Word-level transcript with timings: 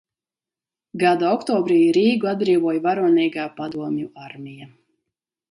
Gada 1.03 1.27
oktobrī 1.33 1.77
Rīgu 1.97 2.31
atbrīvoja 2.33 2.83
varonīgā 2.87 3.47
padomju 3.61 4.09
armija. 4.31 4.71